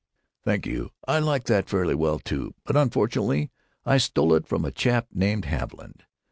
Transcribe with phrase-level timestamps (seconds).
[0.43, 3.51] Thank you, I like that fairly well, too, but unfortunately
[3.85, 6.05] I stole it from a chap named Haviland.